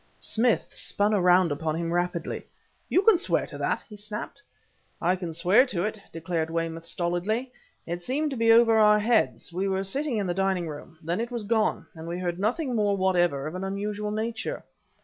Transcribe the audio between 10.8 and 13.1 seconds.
Then it was gone, and we heard nothing more